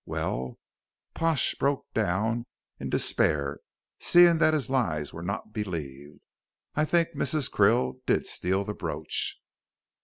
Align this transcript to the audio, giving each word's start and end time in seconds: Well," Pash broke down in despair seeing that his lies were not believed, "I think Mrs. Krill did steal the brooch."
Well," 0.07 0.57
Pash 1.13 1.53
broke 1.53 1.85
down 1.93 2.47
in 2.79 2.89
despair 2.89 3.59
seeing 3.99 4.39
that 4.39 4.55
his 4.55 4.67
lies 4.67 5.13
were 5.13 5.21
not 5.21 5.53
believed, 5.53 6.21
"I 6.73 6.85
think 6.85 7.09
Mrs. 7.09 7.51
Krill 7.51 7.99
did 8.07 8.25
steal 8.25 8.63
the 8.63 8.73
brooch." 8.73 9.39